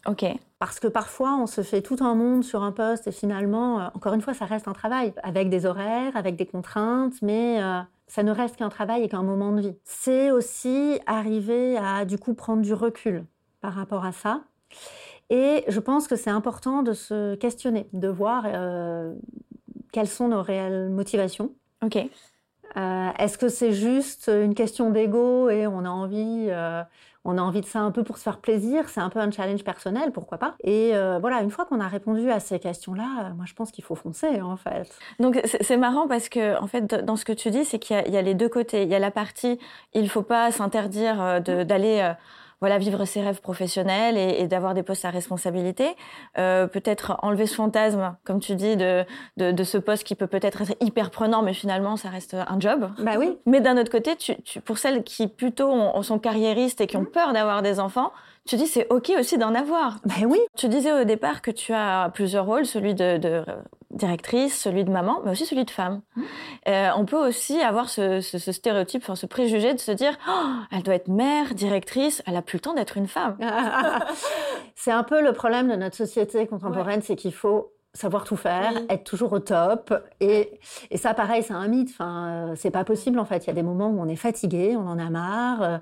Ok. 0.07 0.25
Parce 0.59 0.79
que 0.79 0.87
parfois, 0.87 1.35
on 1.35 1.47
se 1.47 1.61
fait 1.61 1.81
tout 1.81 1.97
un 1.99 2.15
monde 2.15 2.43
sur 2.43 2.63
un 2.63 2.71
poste 2.71 3.07
et 3.07 3.11
finalement, 3.11 3.81
euh, 3.81 3.87
encore 3.95 4.13
une 4.13 4.21
fois, 4.21 4.33
ça 4.33 4.45
reste 4.45 4.67
un 4.67 4.73
travail, 4.73 5.13
avec 5.23 5.49
des 5.49 5.65
horaires, 5.65 6.15
avec 6.15 6.37
des 6.37 6.45
contraintes, 6.45 7.21
mais 7.21 7.61
euh, 7.61 7.81
ça 8.07 8.23
ne 8.23 8.31
reste 8.31 8.55
qu'un 8.55 8.69
travail 8.69 9.03
et 9.03 9.09
qu'un 9.09 9.23
moment 9.23 9.51
de 9.51 9.61
vie. 9.61 9.75
C'est 9.83 10.31
aussi 10.31 10.99
arriver 11.05 11.77
à, 11.77 12.05
du 12.05 12.17
coup, 12.17 12.33
prendre 12.33 12.61
du 12.61 12.73
recul 12.73 13.25
par 13.59 13.73
rapport 13.73 14.05
à 14.05 14.13
ça. 14.13 14.41
Et 15.29 15.63
je 15.67 15.79
pense 15.79 16.07
que 16.07 16.15
c'est 16.15 16.29
important 16.29 16.83
de 16.83 16.93
se 16.93 17.35
questionner, 17.35 17.87
de 17.93 18.07
voir 18.07 18.43
euh, 18.45 19.13
quelles 19.91 20.07
sont 20.07 20.27
nos 20.27 20.41
réelles 20.41 20.89
motivations. 20.89 21.51
Ok. 21.83 21.97
Est-ce 23.17 23.37
que 23.37 23.47
c'est 23.47 23.71
juste 23.71 24.27
une 24.27 24.53
question 24.53 24.89
d'ego 24.89 25.49
et 25.49 25.65
on 25.65 25.85
a 25.85 25.89
envie, 25.89 26.49
on 27.25 27.39
a 27.39 27.41
envie 27.41 27.61
de 27.61 27.65
ça 27.65 27.79
un 27.79 27.91
peu 27.91 28.03
pour 28.03 28.17
se 28.17 28.23
faire 28.23 28.37
plaisir, 28.37 28.87
c'est 28.87 29.01
un 29.01 29.09
peu 29.09 29.19
un 29.19 29.31
challenge 29.31 29.63
personnel, 29.63 30.11
pourquoi 30.11 30.37
pas? 30.37 30.55
Et 30.63 30.91
euh, 30.93 31.17
voilà, 31.19 31.41
une 31.41 31.49
fois 31.49 31.65
qu'on 31.65 31.79
a 31.79 31.87
répondu 31.87 32.29
à 32.29 32.39
ces 32.39 32.59
questions-là, 32.59 33.03
euh, 33.03 33.33
moi 33.33 33.45
je 33.47 33.55
pense 33.55 33.71
qu'il 33.71 33.83
faut 33.83 33.95
foncer 33.95 34.41
en 34.41 34.55
fait. 34.55 34.95
Donc 35.19 35.41
c'est 35.43 35.77
marrant 35.77 36.07
parce 36.07 36.29
que 36.29 36.57
en 36.61 36.67
fait 36.67 36.85
dans 36.85 37.15
ce 37.15 37.25
que 37.25 37.33
tu 37.33 37.49
dis, 37.49 37.65
c'est 37.65 37.79
qu'il 37.79 37.95
y, 37.95 38.17
a 38.17 38.21
les 38.21 38.35
deux 38.35 38.47
côtés. 38.47 38.83
Il 38.83 38.89
y 38.89 38.95
a 38.95 38.99
la 38.99 39.09
partie, 39.09 39.59
il 39.95 40.07
faut 40.07 40.21
pas 40.21 40.51
s'interdire 40.51 41.19
euh, 41.19 41.39
d'aller 41.39 42.13
voilà, 42.61 42.77
vivre 42.77 43.05
ses 43.05 43.21
rêves 43.21 43.41
professionnels 43.41 44.17
et, 44.17 44.47
d'avoir 44.47 44.73
des 44.73 44.83
postes 44.83 45.05
à 45.05 45.09
responsabilité. 45.09 45.95
Euh, 46.37 46.67
peut-être 46.67 47.17
enlever 47.21 47.45
ce 47.47 47.55
fantasme, 47.55 48.15
comme 48.23 48.39
tu 48.39 48.55
dis, 48.55 48.77
de, 48.77 49.05
de, 49.37 49.63
ce 49.63 49.77
poste 49.77 50.03
qui 50.03 50.15
peut 50.15 50.27
peut-être 50.27 50.61
être 50.61 50.75
hyper 50.81 51.11
prenant, 51.11 51.41
mais 51.41 51.53
finalement, 51.53 51.97
ça 51.97 52.09
reste 52.09 52.33
un 52.35 52.59
job. 52.59 52.89
Bah 52.99 53.13
oui. 53.17 53.37
Mais 53.45 53.61
d'un 53.61 53.77
autre 53.77 53.91
côté, 53.91 54.15
tu, 54.15 54.35
pour 54.61 54.77
celles 54.77 55.03
qui 55.03 55.27
plutôt 55.27 56.01
sont 56.03 56.19
carriéristes 56.19 56.81
et 56.81 56.87
qui 56.87 56.97
ont 56.97 57.01
mmh. 57.01 57.11
peur 57.11 57.33
d'avoir 57.33 57.61
des 57.61 57.79
enfants, 57.79 58.11
tu 58.45 58.57
dis 58.57 58.67
c'est 58.67 58.87
ok 58.91 59.11
aussi 59.19 59.37
d'en 59.37 59.55
avoir. 59.55 59.97
Ben 60.05 60.25
oui. 60.25 60.39
Tu 60.55 60.67
disais 60.67 60.91
au 60.91 61.03
départ 61.03 61.41
que 61.41 61.49
tu 61.49 61.73
as 61.73 62.11
plusieurs 62.13 62.45
rôles, 62.45 62.65
celui 62.65 62.93
de, 62.93 63.43
directrice, 63.95 64.59
celui 64.59 64.83
de 64.83 64.91
maman, 64.91 65.21
mais 65.23 65.31
aussi 65.31 65.45
celui 65.45 65.65
de 65.65 65.71
femme. 65.71 66.01
Mmh. 66.15 66.21
Euh, 66.67 66.89
on 66.97 67.05
peut 67.05 67.27
aussi 67.27 67.61
avoir 67.61 67.89
ce, 67.89 68.21
stéréotype, 68.21 69.03
enfin, 69.03 69.15
ce 69.15 69.25
préjugé 69.25 69.73
de 69.73 69.79
se 69.79 69.91
dire 69.91 70.13
oh, 70.27 70.45
elle 70.71 70.83
doit 70.83 70.95
être 70.95 71.07
mère, 71.07 71.53
directrice, 71.55 72.21
elle 72.27 72.35
a 72.35 72.41
plus 72.41 72.57
le 72.57 72.61
temps 72.61 72.73
d'être 72.73 72.97
une 72.97 73.07
femme. 73.07 73.37
c'est 74.75 74.91
un 74.91 75.03
peu 75.03 75.21
le 75.21 75.33
problème 75.33 75.69
de 75.69 75.75
notre 75.75 75.95
société 75.95 76.45
contemporaine, 76.47 77.01
c'est 77.01 77.15
qu'il 77.15 77.33
faut 77.33 77.74
savoir 77.95 78.25
tout 78.25 78.35
faire, 78.35 78.73
être 78.89 79.03
toujours 79.03 79.31
au 79.33 79.39
top. 79.39 79.93
Et, 80.19 80.59
et 80.91 80.97
ça, 80.97 81.13
pareil, 81.13 81.41
c'est 81.43 81.53
un 81.53 81.67
mythe. 81.67 81.89
Enfin, 81.91 82.27
euh, 82.27 82.55
c'est 82.55 82.69
pas 82.69 82.83
possible 82.83 83.17
en 83.19 83.25
fait. 83.25 83.45
Il 83.45 83.47
y 83.47 83.49
a 83.49 83.53
des 83.53 83.63
moments 83.63 83.87
où 83.87 83.99
on 83.99 84.07
est 84.07 84.17
fatigué, 84.17 84.75
on 84.75 84.87
en 84.87 84.99
a 84.99 85.09
marre, 85.09 85.61
euh, 85.63 85.77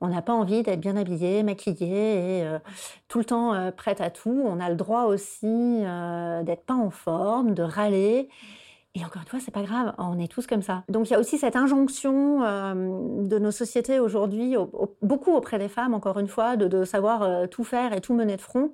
on 0.00 0.08
n'a 0.08 0.22
pas 0.22 0.32
envie 0.32 0.62
d'être 0.62 0.80
bien 0.80 0.96
habillé, 0.96 1.42
maquillé 1.42 2.38
et 2.38 2.44
euh, 2.44 2.58
tout 3.08 3.18
le 3.18 3.24
temps 3.24 3.72
prête 3.76 4.00
à 4.00 4.10
tout. 4.10 4.42
On 4.44 4.60
a 4.60 4.70
le 4.70 4.76
droit 4.76 5.04
aussi 5.04 5.82
d'être 6.44 6.64
pas 6.64 6.74
en 6.74 6.90
forme, 6.90 7.54
de 7.54 7.62
râler. 7.62 8.28
Et 8.94 9.04
encore 9.04 9.22
une 9.22 9.28
fois, 9.28 9.38
c'est 9.40 9.52
pas 9.52 9.62
grave, 9.62 9.94
on 9.98 10.18
est 10.18 10.28
tous 10.28 10.46
comme 10.46 10.62
ça. 10.62 10.82
Donc 10.88 11.08
il 11.08 11.12
y 11.12 11.16
a 11.16 11.20
aussi 11.20 11.38
cette 11.38 11.56
injonction 11.56 12.40
de 12.40 13.38
nos 13.38 13.50
sociétés 13.50 14.00
aujourd'hui, 14.00 14.56
beaucoup 15.02 15.32
auprès 15.34 15.58
des 15.58 15.68
femmes, 15.68 15.94
encore 15.94 16.18
une 16.18 16.28
fois, 16.28 16.56
de, 16.56 16.66
de 16.68 16.84
savoir 16.84 17.48
tout 17.48 17.64
faire 17.64 17.92
et 17.92 18.00
tout 18.00 18.14
mener 18.14 18.36
de 18.36 18.40
front. 18.40 18.72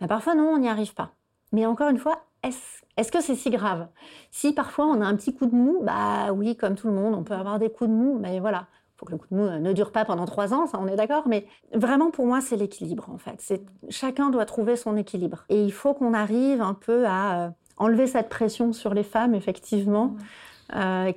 Mais 0.00 0.06
parfois, 0.06 0.34
non, 0.34 0.48
on 0.48 0.58
n'y 0.58 0.68
arrive 0.68 0.94
pas. 0.94 1.12
Mais 1.52 1.66
encore 1.66 1.88
une 1.88 1.98
fois, 1.98 2.24
est-ce 2.44 3.10
que 3.10 3.20
c'est 3.20 3.34
si 3.34 3.50
grave? 3.50 3.88
Si 4.30 4.52
parfois 4.52 4.86
on 4.86 5.00
a 5.00 5.04
un 5.04 5.16
petit 5.16 5.34
coup 5.34 5.46
de 5.46 5.54
mou, 5.54 5.80
bah 5.82 6.32
oui, 6.32 6.56
comme 6.56 6.74
tout 6.74 6.86
le 6.86 6.94
monde, 6.94 7.14
on 7.14 7.24
peut 7.24 7.34
avoir 7.34 7.58
des 7.58 7.70
coups 7.70 7.90
de 7.90 7.94
mou, 7.94 8.18
mais 8.20 8.38
voilà, 8.40 8.66
faut 8.96 9.06
que 9.06 9.12
le 9.12 9.18
coup 9.18 9.26
de 9.30 9.36
mou 9.36 9.48
ne 9.48 9.72
dure 9.72 9.90
pas 9.90 10.04
pendant 10.04 10.24
trois 10.26 10.54
ans, 10.54 10.66
ça 10.66 10.78
on 10.80 10.86
est 10.86 10.96
d'accord, 10.96 11.26
mais 11.26 11.46
vraiment 11.72 12.10
pour 12.10 12.26
moi 12.26 12.40
c'est 12.40 12.56
l'équilibre 12.56 13.08
en 13.12 13.18
fait. 13.18 13.36
C'est 13.38 13.62
chacun 13.88 14.30
doit 14.30 14.44
trouver 14.44 14.76
son 14.76 14.96
équilibre. 14.96 15.44
Et 15.48 15.62
il 15.62 15.72
faut 15.72 15.94
qu'on 15.94 16.14
arrive 16.14 16.62
un 16.62 16.74
peu 16.74 17.04
à 17.06 17.54
enlever 17.76 18.06
cette 18.06 18.28
pression 18.28 18.72
sur 18.72 18.94
les 18.94 19.02
femmes 19.02 19.34
effectivement, 19.34 20.14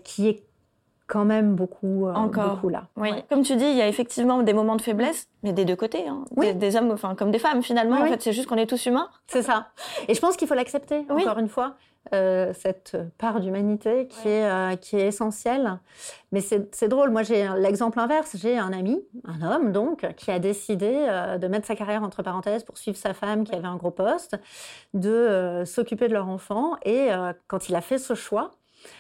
qui 0.04 0.28
est 0.28 0.47
quand 1.08 1.26
même 1.26 1.56
beaucoup, 1.56 2.08
Encore. 2.08 2.56
beaucoup 2.56 2.70
là. 2.70 2.88
Oui. 2.98 3.10
Comme 3.30 3.42
tu 3.42 3.56
dis, 3.56 3.66
il 3.66 3.78
y 3.78 3.82
a 3.82 3.88
effectivement 3.88 4.44
des 4.44 4.54
moments 4.54 4.76
de 4.76 4.82
faiblesse, 4.82 5.28
mais 5.42 5.54
des 5.54 5.66
deux 5.66 5.76
côtés, 5.76 6.08
hein. 6.08 6.26
des, 6.36 6.76
hommes, 6.76 6.92
enfin 6.92 7.16
comme 7.16 7.32
des 7.32 7.40
femmes 7.40 7.64
finalement. 7.64 7.98
en 7.98 8.06
fait, 8.06 8.22
c'est 8.22 8.34
juste 8.34 8.48
qu'on 8.48 8.58
est 8.58 8.68
tous 8.68 8.86
humains. 8.86 9.10
C'est 9.28 9.42
ça. 9.42 9.68
Et 10.08 10.14
je 10.14 10.20
pense 10.20 10.36
qu'il 10.38 10.48
faut 10.48 10.54
l'accepter. 10.54 11.06
Encore 11.10 11.40
une 11.40 11.50
fois, 11.50 11.76
euh, 12.14 12.54
cette 12.54 12.98
part 13.18 13.42
d'humanité 13.42 14.08
qui, 14.08 14.30
est, 14.30 14.46
euh, 14.46 14.76
qui 14.76 14.96
est 14.96 15.08
essentielle. 15.08 15.80
Mais 16.32 16.42
c'est 16.42 16.88
drôle, 16.88 17.10
moi 17.10 17.24
j'ai 17.24 17.48
l'exemple 17.58 18.00
inverse, 18.00 18.36
j'ai 18.38 18.58
un 18.58 18.72
ami, 18.72 19.02
un 19.26 19.42
homme 19.42 19.72
donc, 19.72 20.06
qui 20.16 20.32
a 20.32 20.40
décidé 20.40 20.90
euh, 20.94 21.38
de 21.38 21.48
mettre 21.48 21.68
sa 21.68 21.76
carrière 21.76 22.04
entre 22.04 22.24
parenthèses 22.24 22.64
pour 22.64 22.78
suivre 22.78 22.98
sa 22.98 23.14
femme 23.14 23.44
qui 23.44 23.56
avait 23.56 23.68
un 23.68 23.76
gros 23.76 23.92
poste, 23.92 24.38
de 24.94 25.64
s'occuper 25.66 26.08
de 26.08 26.14
leur 26.14 26.30
enfant. 26.30 26.76
Et 26.86 27.10
quand 27.48 27.70
il 27.70 27.76
a 27.76 27.82
fait 27.82 27.98
ce 27.98 28.14
choix, 28.14 28.52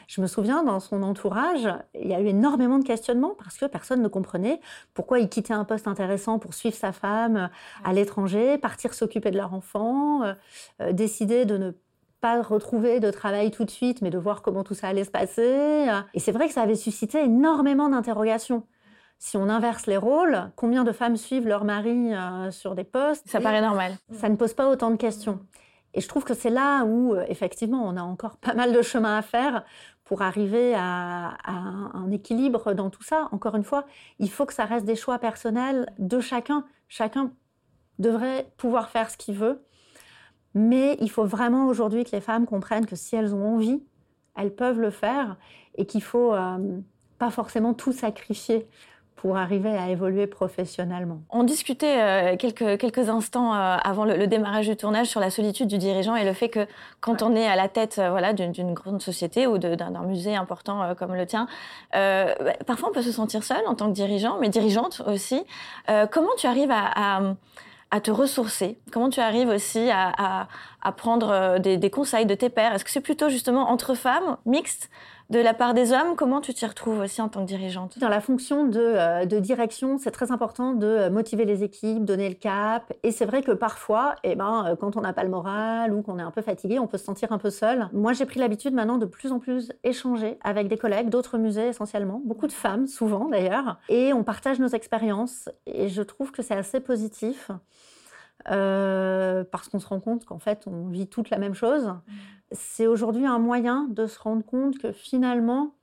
je 0.07 0.21
me 0.21 0.27
souviens, 0.27 0.63
dans 0.63 0.79
son 0.79 1.03
entourage, 1.03 1.67
il 1.93 2.07
y 2.07 2.13
a 2.13 2.21
eu 2.21 2.27
énormément 2.27 2.79
de 2.79 2.83
questionnements 2.83 3.35
parce 3.37 3.57
que 3.57 3.65
personne 3.65 4.01
ne 4.01 4.07
comprenait 4.07 4.59
pourquoi 4.93 5.19
il 5.19 5.29
quittait 5.29 5.53
un 5.53 5.65
poste 5.65 5.87
intéressant 5.87 6.39
pour 6.39 6.53
suivre 6.53 6.75
sa 6.75 6.91
femme 6.91 7.49
à 7.83 7.93
l'étranger, 7.93 8.57
partir 8.57 8.93
s'occuper 8.93 9.31
de 9.31 9.37
leur 9.37 9.53
enfant, 9.53 10.21
décider 10.91 11.45
de 11.45 11.57
ne 11.57 11.71
pas 12.21 12.41
retrouver 12.41 12.99
de 12.99 13.11
travail 13.11 13.51
tout 13.51 13.63
de 13.63 13.69
suite, 13.69 14.01
mais 14.01 14.09
de 14.09 14.17
voir 14.17 14.41
comment 14.41 14.63
tout 14.63 14.73
ça 14.73 14.87
allait 14.87 15.03
se 15.03 15.11
passer. 15.11 15.87
Et 16.13 16.19
c'est 16.19 16.31
vrai 16.31 16.47
que 16.47 16.53
ça 16.53 16.61
avait 16.61 16.75
suscité 16.75 17.23
énormément 17.23 17.89
d'interrogations. 17.89 18.63
Si 19.19 19.35
on 19.35 19.49
inverse 19.49 19.87
les 19.87 19.97
rôles, 19.97 20.51
combien 20.55 20.83
de 20.83 20.91
femmes 20.91 21.17
suivent 21.17 21.47
leur 21.47 21.63
mari 21.63 22.13
euh, 22.13 22.51
sur 22.51 22.75
des 22.75 22.83
postes? 22.83 23.27
Ça 23.27 23.41
paraît 23.41 23.61
normal. 23.61 23.93
Ça 24.13 24.29
ne 24.29 24.35
pose 24.35 24.53
pas 24.53 24.69
autant 24.69 24.91
de 24.91 24.95
questions. 24.95 25.39
Et 25.93 26.01
je 26.01 26.07
trouve 26.07 26.23
que 26.23 26.33
c'est 26.33 26.49
là 26.49 26.83
où, 26.83 27.13
euh, 27.13 27.25
effectivement, 27.27 27.83
on 27.87 27.97
a 27.97 28.01
encore 28.01 28.37
pas 28.37 28.53
mal 28.53 28.73
de 28.73 28.81
chemin 28.81 29.17
à 29.17 29.21
faire 29.21 29.63
pour 30.03 30.21
arriver 30.21 30.73
à, 30.75 31.37
un 31.45 32.11
équilibre 32.11 32.73
dans 32.73 32.89
tout 32.89 33.03
ça. 33.03 33.27
Encore 33.31 33.55
une 33.55 33.63
fois, 33.63 33.85
il 34.19 34.29
faut 34.29 34.45
que 34.45 34.53
ça 34.53 34.65
reste 34.65 34.85
des 34.85 34.95
choix 34.95 35.19
personnels 35.19 35.91
de 35.99 36.19
chacun. 36.21 36.65
Chacun 36.87 37.31
devrait 37.99 38.49
pouvoir 38.57 38.89
faire 38.89 39.09
ce 39.09 39.17
qu'il 39.17 39.35
veut. 39.35 39.61
Mais 40.53 40.97
il 41.01 41.11
faut 41.11 41.25
vraiment 41.25 41.67
aujourd'hui 41.67 42.03
que 42.03 42.11
les 42.11 42.21
femmes 42.21 42.45
comprennent 42.45 42.85
que 42.85 42.95
si 42.95 43.15
elles 43.15 43.35
ont 43.35 43.55
envie, 43.55 43.83
elles 44.37 44.55
peuvent 44.55 44.79
le 44.79 44.91
faire 44.91 45.35
et 45.75 45.85
qu'il 45.85 46.01
faut 46.01 46.33
euh, 46.33 46.79
pas 47.17 47.29
forcément 47.29 47.73
tout 47.73 47.91
sacrifier 47.91 48.67
pour 49.17 49.35
arriver 49.35 49.75
à 49.75 49.89
évoluer 49.89 50.27
professionnellement. 50.27 51.21
On 51.29 51.43
discutait 51.43 51.99
euh, 51.99 52.37
quelques, 52.37 52.77
quelques 52.77 53.09
instants 53.09 53.53
euh, 53.53 53.77
avant 53.83 54.05
le, 54.05 54.27
démarrage 54.27 54.67
du 54.67 54.77
tournage 54.77 55.07
sur 55.07 55.19
la 55.19 55.29
solitude 55.29 55.67
du 55.67 55.77
dirigeant 55.77 56.15
et 56.15 56.23
le 56.23 56.33
fait 56.33 56.49
que 56.49 56.65
quand 57.01 57.21
on 57.21 57.35
est 57.35 57.47
à 57.47 57.55
la 57.55 57.67
tête 57.67 57.95
voilà, 57.95 58.33
d'une 58.33 58.73
grande 58.73 59.01
société 59.01 59.47
ou 59.47 59.57
d'un 59.57 60.03
musée 60.03 60.35
important 60.35 60.93
comme 60.95 61.15
le 61.15 61.25
tien, 61.25 61.47
bah, 61.93 62.35
parfois 62.65 62.89
on 62.89 62.93
peut 62.93 63.01
se 63.01 63.11
sentir 63.11 63.43
seul 63.43 63.65
en 63.67 63.75
tant 63.75 63.87
que 63.87 63.93
dirigeant, 63.93 64.37
mais 64.39 64.49
dirigeante 64.49 65.01
aussi. 65.07 65.43
comment 66.11 66.35
tu 66.37 66.47
arrives 66.47 66.71
à 66.71 67.35
à 67.91 68.01
te 68.01 68.11
ressourcer? 68.11 68.77
Comment 68.91 69.09
tu 69.09 69.19
arrives 69.19 69.47
aussi 69.47 69.89
à, 69.89 70.47
prendre 70.91 71.29
euh, 71.29 71.59
des, 71.59 71.89
conseils 71.89 72.25
de 72.25 72.35
tes 72.35 72.49
pairs 72.49 72.73
Est-ce 72.73 72.85
que 72.85 72.91
c'est 72.91 73.01
plutôt 73.01 73.29
justement 73.29 73.69
entre 73.69 73.95
femmes, 73.95 74.37
mixtes, 74.45 74.89
de 75.29 75.39
la 75.39 75.53
part 75.53 75.73
des 75.73 75.91
hommes? 75.91 76.15
Comment 76.15 76.39
tu 76.39 76.53
t'y 76.53 76.65
retrouves 76.65 76.99
aussi 76.99 77.21
en 77.21 77.29
tant 77.29 77.41
que 77.41 77.47
dirigeante? 77.47 77.99
Dans 77.99 78.09
la 78.09 78.21
fonction 78.21 78.65
de, 78.65 78.79
euh, 78.79 79.25
direction, 79.25 79.97
c'est 79.97 80.11
très 80.11 80.31
important 80.31 80.73
de 80.73 80.87
euh, 80.87 81.09
motiver 81.09 81.45
les 81.45 81.63
équipes, 81.63 82.05
donner 82.05 82.29
le 82.29 82.35
cap. 82.35 82.93
Et 83.03 83.11
c'est 83.11 83.25
vrai 83.25 83.41
que 83.41 83.51
parfois, 83.51 84.15
eh 84.23 84.35
ben, 84.35 84.75
quand 84.79 84.95
on 84.95 85.01
n'a 85.01 85.13
pas 85.13 85.23
le 85.23 85.29
moral 85.29 85.93
ou 85.93 86.01
qu'on 86.01 86.19
est 86.19 86.23
un 86.23 86.31
peu 86.31 86.41
fatigué, 86.41 86.79
on 86.79 86.87
peut 86.87 86.97
se 86.97 87.05
sentir 87.05 87.31
un 87.31 87.37
peu 87.37 87.49
seul. 87.49 87.89
Moi, 87.91 88.13
j'ai 88.13 88.25
pris 88.25 88.39
l'habitude 88.39 88.73
maintenant 88.73 88.97
de 88.97 89.05
plus 89.05 89.31
en 89.31 89.39
plus 89.39 89.71
échanger 89.83 90.37
avec 90.43 90.67
des 90.67 90.77
collègues 90.77 91.09
d'autres 91.09 91.37
musées 91.37 91.67
essentiellement, 91.67 92.21
beaucoup 92.23 92.47
de 92.47 92.53
femmes 92.53 92.87
souvent 92.87 93.27
d'ailleurs, 93.27 93.79
et 93.89 94.13
on 94.13 94.23
partage 94.23 94.59
nos 94.59 94.67
expériences. 94.67 95.49
Et 95.65 95.89
je 95.89 96.01
trouve 96.01 96.31
que 96.31 96.41
c'est 96.41 96.55
assez 96.55 96.79
positif. 96.79 97.51
Euh, 98.49 99.43
parce 99.51 99.67
qu'on 99.67 99.79
se 99.79 99.87
rend 99.87 99.99
compte 99.99 100.25
qu'en 100.25 100.39
fait, 100.39 100.67
on 100.67 100.87
vit 100.87 101.07
toute 101.07 101.29
la 101.29 101.37
même 101.37 101.53
chose. 101.53 101.93
C'est 102.51 102.87
aujourd'hui 102.87 103.25
un 103.25 103.39
moyen 103.39 103.87
de 103.89 104.07
se 104.07 104.19
rendre 104.19 104.45
compte 104.45 104.77
que 104.77 104.91
finalement, 104.93 105.75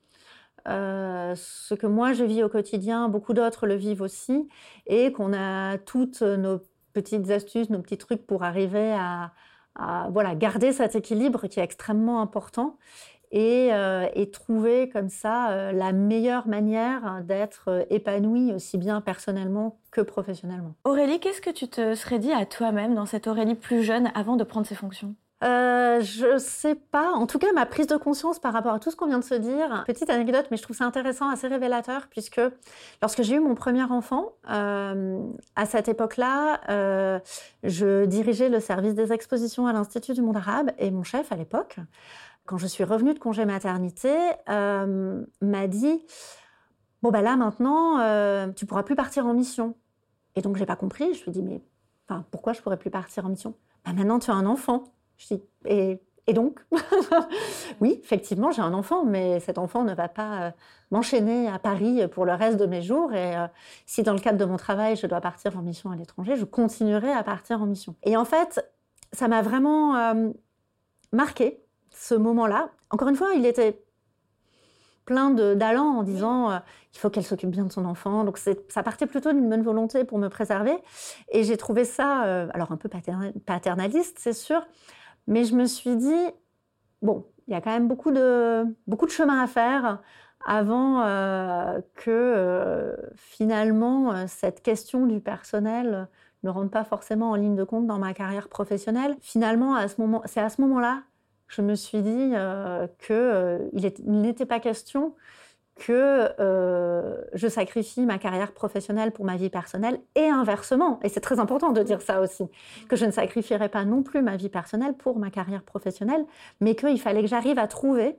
euh, 0.67 1.35
ce 1.37 1.75
que 1.75 1.87
moi 1.87 2.15
je 2.15 2.25
vis 2.25 2.43
au 2.43 2.49
quotidien, 2.49 3.09
beaucoup 3.09 3.35
d'autres 3.35 3.67
le 3.67 3.75
vivent 3.75 4.01
aussi, 4.01 4.49
et 4.87 5.13
qu'on 5.13 5.35
a 5.35 5.77
toutes 5.79 6.23
nos 6.23 6.61
petites 6.95 7.31
astuces, 7.31 7.69
nos 7.69 7.81
petits 7.81 7.99
trucs 7.99 8.27
pour 8.27 8.45
arriver 8.45 8.93
à, 8.93 9.33
à 9.75 10.09
voilà, 10.11 10.35
garder 10.35 10.73
cet 10.73 10.95
équilibre 10.95 11.47
qui 11.49 11.61
est 11.61 11.65
extrêmement 11.65 12.23
important 12.23 12.79
euh, 13.37 14.07
et, 14.15 14.31
trouver 14.31 14.89
comme 14.89 15.09
ça 15.09 15.51
euh, 15.51 15.73
la 15.73 15.93
meilleure 15.93 16.47
manière 16.47 17.23
d'être 17.25 17.69
euh, 17.69 17.83
épanoui 17.91 18.53
aussi 18.53 18.79
bien 18.79 19.01
personnellement 19.01 19.79
que 19.91 20.01
professionnellement. 20.01 20.75
Aurélie, 20.85 21.21
qu'est-ce 21.21 21.41
que 21.41 21.51
tu 21.51 21.69
te 21.69 21.95
serais 21.95 22.19
dit 22.19 22.33
à 22.33 22.47
toi-même 22.47 22.95
dans 22.95 23.07
cette 23.07 23.27
Aurélie 23.27 23.55
plus 23.55 23.83
jeune 23.83 24.11
avant 24.15 24.37
de 24.37 24.45
prendre 24.45 24.67
ses 24.67 24.75
fonctions? 24.75 25.15
Euh, 25.43 26.01
je 26.01 26.39
sais 26.39 26.75
pas. 26.75 27.11
En 27.11 27.27
tout 27.27 27.39
cas, 27.39 27.53
ma 27.55 27.67
prise 27.67 27.87
de 27.87 27.97
conscience 27.97 28.39
par 28.39 28.53
rapport 28.53 28.73
à 28.73 28.79
tout 28.79 28.91
ce 28.91 28.97
qu'on 28.97 29.07
vient 29.07 29.19
de 29.19 29.25
se 29.25 29.35
dire. 29.35 29.83
Petite 29.87 30.09
anecdote, 30.09 30.47
mais 30.51 30.57
je 30.57 30.63
trouve 30.63 30.77
ça 30.77 30.85
intéressant, 30.85 31.29
assez 31.29 31.49
révélateur, 31.49 32.07
puisque 32.09 32.41
lorsque 33.03 33.23
j'ai 33.23 33.35
eu 33.35 33.41
mon 33.41 33.55
premier 33.55 33.83
enfant, 33.83 34.33
à 34.47 35.67
cette 35.67 35.89
époque-là, 35.89 37.21
je 37.63 38.07
dirigeais 38.07 38.49
le 38.49 38.61
service 38.61 38.95
des 38.95 39.13
expositions 39.13 39.67
à 39.67 39.75
l'Institut 39.75 40.15
du 40.15 40.23
monde 40.23 40.39
arabe 40.39 40.71
et 40.79 40.91
mon 40.91 41.03
chef 41.03 41.31
à 41.31 41.37
l'époque 41.37 41.79
quand 42.47 42.59
je 42.59 42.67
suis 42.67 42.85
revenue 42.85 43.15
de 43.15 43.19
congé 43.19 43.45
maternité, 43.45 44.15
euh, 44.49 45.25
m'a 45.41 45.67
dit 45.67 46.05
Bon, 47.05 47.11
bah 47.11 47.21
là, 47.21 47.37
maintenant, 47.37 48.01
euh, 48.01 48.51
tu 48.53 48.65
pourras 48.65 48.83
plus 48.83 48.97
partir 48.97 49.27
en 49.27 49.35
mission. 49.35 49.75
Et 50.37 50.41
donc, 50.41 50.57
j'ai 50.57 50.65
pas 50.65 50.75
compris. 50.75 51.13
Je 51.13 51.23
lui 51.25 51.31
ai 51.31 51.33
dit 51.33 51.43
Mais 51.43 51.63
enfin, 52.09 52.25
pourquoi 52.31 52.55
je 52.55 52.63
pourrais 52.63 52.79
plus 52.79 52.91
partir 52.91 53.27
en 53.27 53.29
mission? 53.29 53.55
Bah, 53.85 53.93
Maintenant, 53.93 54.19
tu 54.19 54.31
as 54.31 54.35
un 54.35 54.47
enfant. 54.47 54.85
Je 55.19 55.35
dis 55.35 55.43
Et, 55.67 56.01
et 56.27 56.33
donc 56.33 56.65
Oui, 57.83 58.01
effectivement, 58.03 58.53
j'ai 58.53 58.63
un 58.63 58.73
enfant, 58.73 59.05
mais 59.05 59.39
cet 59.41 59.59
enfant 59.59 59.85
ne 59.85 59.95
va 59.95 60.09
pas 60.09 60.43
euh, 60.45 60.51
m'enchaîner 60.91 61.47
à 61.49 61.59
Paris 61.59 62.09
pour 62.09 62.25
le 62.25 62.33
reste 62.33 62.59
de 62.59 62.65
mes 62.65 62.81
jours. 62.81 63.13
Et 63.13 63.37
euh, 63.37 63.47
si, 63.85 64.03
dans 64.03 64.15
le 64.15 64.21
cadre 64.21 64.39
de 64.39 64.47
mon 64.47 64.57
travail, 64.57 64.97
je 64.97 65.07
dois 65.07 65.21
partir 65.21 65.59
en 65.59 65.61
mission 65.63 65.91
à 65.91 65.97
l'étranger, 65.97 66.37
je 66.37 66.47
continuerai 66.47 67.13
à 67.13 67.23
partir 67.23 67.61
en 67.61 67.67
mission. 67.67 67.97
Et 68.03 68.17
en 68.17 68.25
fait, 68.25 68.67
ça 69.13 69.29
m'a 69.29 69.43
vraiment 69.43 70.25
marqué 71.13 71.64
ce 71.95 72.15
moment-là. 72.15 72.71
Encore 72.91 73.09
une 73.09 73.17
fois, 73.17 73.33
il 73.35 73.47
était 73.47 73.85
plein 75.05 75.31
d'allants 75.31 75.99
en 75.99 76.03
disant 76.03 76.51
euh, 76.51 76.59
qu'il 76.93 77.01
faut 77.01 77.11
qu'elle 77.11 77.25
s'occupe 77.25 77.51
bien 77.51 77.65
de 77.65 77.73
son 77.73 77.85
enfant. 77.85 78.25
Donc 78.25 78.39
ça 78.39 78.83
partait 78.83 79.07
plutôt 79.07 79.33
d'une 79.33 79.49
bonne 79.49 79.63
volonté 79.63 80.05
pour 80.05 80.19
me 80.19 80.29
préserver. 80.29 80.77
Et 81.31 81.45
j'ai 81.45 81.57
trouvé 81.57 81.85
ça, 81.85 82.25
euh, 82.25 82.49
alors 82.55 82.73
un 82.73 82.77
peu 82.77 82.89
paternaliste, 83.47 84.19
c'est 84.19 84.33
sûr, 84.33 84.67
mais 85.27 85.45
je 85.45 85.55
me 85.55 85.67
suis 85.67 85.97
dit, 85.97 86.27
bon, 87.03 87.27
il 87.47 87.53
y 87.53 87.57
a 87.57 87.61
quand 87.61 87.71
même 87.71 87.89
beaucoup 87.89 88.11
de, 88.11 88.65
beaucoup 88.87 89.07
de 89.07 89.11
chemin 89.11 89.43
à 89.43 89.47
faire 89.47 90.01
avant 90.47 91.03
euh, 91.03 91.81
que 91.95 92.97
finalement 93.17 94.27
cette 94.27 94.63
question 94.63 95.07
du 95.07 95.21
personnel 95.21 96.09
ne 96.43 96.51
rentre 96.51 96.71
pas 96.71 96.85
forcément 96.85 97.31
en 97.31 97.35
ligne 97.35 97.57
de 97.57 97.65
compte 97.65 97.87
dans 97.87 97.99
ma 97.99 98.13
carrière 98.13 98.49
professionnelle. 98.49 99.17
Finalement, 99.21 99.75
à 99.75 99.89
ce 99.89 99.99
moment, 100.01 100.23
c'est 100.27 100.41
à 100.41 100.51
ce 100.51 100.61
moment-là 100.61 101.03
je 101.49 101.63
me 101.63 101.75
suis 101.75 102.03
dit 102.03 102.33
euh, 102.35 102.87
qu'il 103.05 103.15
euh, 103.15 103.59
n'était 104.05 104.47
pas 104.47 104.61
question 104.61 105.15
que 105.77 106.31
euh, 106.39 107.17
je 107.33 107.49
sacrifie 107.49 108.07
ma 108.07 108.19
carrière 108.19 108.53
professionnelle 108.53 109.11
pour 109.11 109.25
ma 109.25 109.37
vie 109.37 109.51
personnelle 109.51 110.01
et 110.15 110.29
inversement. 110.29 111.01
Et 111.03 111.09
c'est 111.09 111.21
très 111.21 111.41
important 111.41 111.73
de 111.73 111.83
dire 111.83 112.01
ça 112.01 112.21
aussi, 112.21 112.45
que 112.89 112.97
je 112.97 113.05
ne 113.05 113.11
sacrifierais 113.11 113.69
pas 113.69 113.85
non 113.85 114.03
plus 114.03 114.23
ma 114.23 114.37
vie 114.37 114.49
personnelle 114.49 114.95
pour 114.95 115.19
ma 115.19 115.31
carrière 115.31 115.63
professionnelle, 115.63 116.25
mais 116.61 116.77
qu'il 116.77 117.01
fallait 117.01 117.23
que 117.23 117.29
j'arrive 117.29 117.59
à 117.59 117.67
trouver 117.67 118.19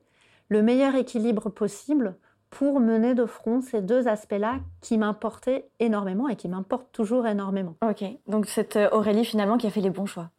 le 0.49 0.61
meilleur 0.61 0.95
équilibre 0.95 1.49
possible 1.49 2.17
pour 2.49 2.79
mener 2.79 3.15
de 3.15 3.25
front 3.25 3.61
ces 3.61 3.81
deux 3.81 4.07
aspects-là 4.07 4.59
qui 4.81 4.97
m'importaient 4.97 5.67
énormément 5.79 6.29
et 6.29 6.35
qui 6.35 6.47
m'importent 6.47 6.91
toujours 6.91 7.25
énormément. 7.25 7.75
Ok, 7.87 8.03
donc 8.27 8.47
c'est 8.47 8.91
Aurélie 8.93 9.25
finalement 9.25 9.57
qui 9.57 9.67
a 9.67 9.71
fait 9.71 9.81
les 9.81 9.89
bons 9.89 10.05
choix. 10.05 10.29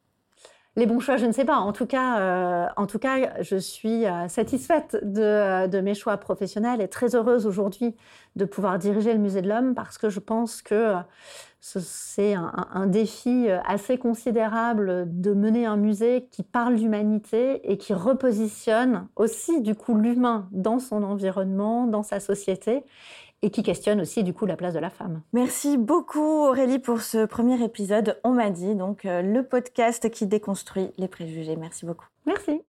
Les 0.79 0.85
bons 0.85 1.01
choix, 1.01 1.17
je 1.17 1.25
ne 1.25 1.33
sais 1.33 1.47
pas. 1.47 1.57
En 1.57 1.73
tout 1.73 1.87
cas, 1.87 2.21
euh, 2.21 2.67
je 3.41 3.57
suis 3.57 4.05
euh, 4.05 4.29
satisfaite 4.29 4.99
de, 5.03 5.67
de, 5.69 5.81
mes 5.81 5.95
choix 5.95 6.19
professionnels 6.19 6.83
et 6.83 6.89
très 6.89 7.15
heureuse 7.15 7.47
aujourd'hui 7.47 7.97
de 8.37 8.45
pouvoir 8.45 8.79
diriger 8.79 9.15
le 9.15 9.19
Musée 9.19 9.41
de 9.41 9.49
l'Homme 9.49 9.75
parce 9.75 9.97
que 9.97 10.11
je 10.11 10.21
pense 10.21 10.61
que 10.61 10.75
euh, 10.75 11.01
c'est 11.61 12.35
un, 12.35 12.69
un, 12.75 12.87
défi 12.87 13.49
assez 13.67 13.97
considérable 13.97 15.07
de 15.09 15.33
mener 15.33 15.65
un 15.65 15.79
musée 15.79 16.29
qui 16.31 16.43
parle 16.43 16.77
d'humanité 16.77 17.73
et 17.73 17.79
qui 17.79 17.95
repositionne 17.95 19.09
aussi 19.17 19.63
du 19.63 19.75
coup 19.75 19.97
l'humain 19.97 20.47
dans 20.53 20.79
son 20.79 21.03
environnement, 21.03 21.87
dans 21.87 22.03
sa 22.05 22.21
société 22.21 22.85
et 23.43 23.51
qui 23.51 23.63
questionne 23.63 24.01
aussi 24.01 24.25
du 24.25 24.33
coup 24.33 24.47
la 24.47 24.57
place 24.57 24.75
de 24.75 24.79
la 24.79 24.91
femme. 24.91 25.23
Merci 25.33 25.77
beaucoup 25.77 26.47
Aurélie 26.47 26.79
pour 26.79 27.01
ce 27.01 27.27
premier 27.27 27.63
épisode. 27.63 28.19
On 28.25 28.31
m'a 28.31 28.51
dit 28.51 28.75
donc 28.75 29.03
le 29.05 29.43
podcast 29.43 30.11
qui 30.11 30.27
déconstruit 30.27 30.91
les 30.99 31.09
préjugés. 31.09 31.57
Merci 31.57 31.87
beaucoup. 31.87 32.07
Merci. 32.27 32.63